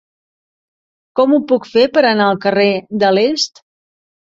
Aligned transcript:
Com 1.19 1.35
ho 1.35 1.39
puc 1.51 1.69
fer 1.75 1.85
per 1.99 2.03
anar 2.13 2.31
al 2.31 2.41
carrer 2.47 2.69
de 3.07 3.15
l'Est? 3.21 3.65